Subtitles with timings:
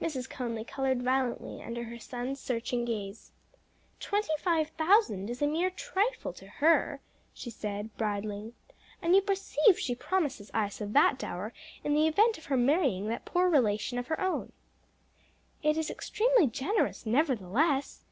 [0.00, 0.30] Mrs.
[0.30, 3.32] Conly colored violently under her son's searching gaze.
[3.98, 7.00] "Twenty five thousand is a mere trifle to her,"
[7.32, 8.54] she said, bridling,
[9.02, 11.52] "and you perceive she promises Isa that dower
[11.82, 14.52] in the event of her marrying that poor relation of her own."
[15.60, 18.04] "It is extremely generous, nevertheless!"